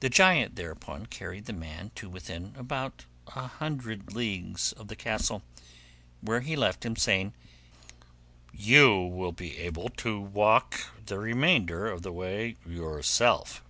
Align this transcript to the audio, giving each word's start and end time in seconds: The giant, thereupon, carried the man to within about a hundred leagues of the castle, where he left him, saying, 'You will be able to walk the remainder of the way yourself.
The 0.00 0.10
giant, 0.10 0.56
thereupon, 0.56 1.06
carried 1.06 1.46
the 1.46 1.54
man 1.54 1.92
to 1.94 2.10
within 2.10 2.52
about 2.58 3.06
a 3.28 3.46
hundred 3.46 4.12
leagues 4.12 4.72
of 4.72 4.88
the 4.88 4.96
castle, 4.96 5.42
where 6.20 6.40
he 6.42 6.56
left 6.56 6.84
him, 6.84 6.96
saying, 6.96 7.32
'You 8.52 8.94
will 9.06 9.32
be 9.32 9.56
able 9.56 9.88
to 10.04 10.20
walk 10.20 10.88
the 11.06 11.18
remainder 11.18 11.90
of 11.90 12.02
the 12.02 12.12
way 12.12 12.56
yourself. 12.66 13.62